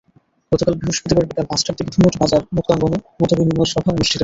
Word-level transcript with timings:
গতকাল 0.51 0.73
বৃহস্পতিবার 0.79 1.25
বিকেল 1.25 1.45
পাঁচটার 1.47 1.75
দিকে 1.77 1.91
ধুনট 1.95 2.15
বাজার 2.21 2.41
মুক্তাঙ্গনে 2.55 2.97
মতবিনিময় 3.19 3.69
সভা 3.71 3.89
অনুষ্ঠিত 3.91 4.11
হয়। 4.11 4.19